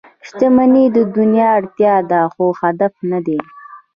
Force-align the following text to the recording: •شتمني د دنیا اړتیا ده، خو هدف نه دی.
•شتمني 0.27 0.85
د 0.95 0.97
دنیا 1.17 1.47
اړتیا 1.59 1.95
ده، 2.09 2.21
خو 2.33 2.45
هدف 2.61 2.93
نه 3.11 3.19
دی. 3.25 3.39